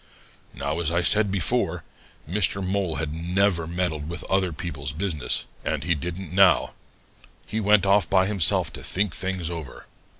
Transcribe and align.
"Now, 0.55 0.79
as 0.79 0.91
I 0.91 1.03
said 1.03 1.29
before, 1.29 1.83
Mr. 2.27 2.65
Mole 2.65 2.97
never 3.11 3.67
had 3.67 3.71
meddled 3.75 4.09
with 4.09 4.23
other 4.23 4.51
people's 4.51 4.93
business, 4.93 5.45
and 5.63 5.83
he 5.83 5.93
didn't 5.93 6.33
now. 6.33 6.73
He 7.45 7.59
went 7.59 7.85
off 7.85 8.09
by 8.09 8.25
himself 8.25 8.73
to 8.73 8.83
think 8.83 9.13
things 9.13 9.51
over. 9.51 9.85